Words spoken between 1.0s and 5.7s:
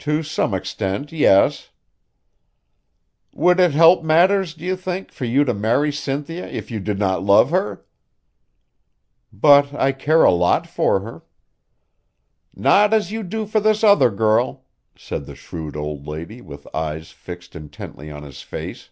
yes." "Would it help matters, do you think, for you to